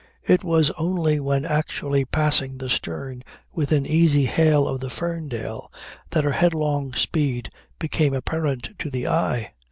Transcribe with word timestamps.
It 0.23 0.43
was 0.43 0.71
only 0.79 1.19
when 1.19 1.45
actually 1.45 2.05
passing 2.05 2.57
the 2.57 2.71
stern 2.71 3.21
within 3.53 3.85
easy 3.85 4.25
hail 4.25 4.67
of 4.67 4.79
the 4.79 4.89
Ferndale, 4.89 5.71
that 6.09 6.23
her 6.23 6.31
headlong 6.31 6.93
speed 6.95 7.51
became 7.77 8.15
apparent 8.15 8.69
to 8.79 8.89
the 8.89 9.07
eye. 9.07 9.51